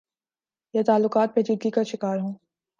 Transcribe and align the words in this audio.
یا 0.73 0.81
تعلقات 0.87 1.33
پیچیدگی 1.35 1.69
کا 1.69 1.83
شکار 1.83 2.17
ہوں۔۔ 2.19 2.33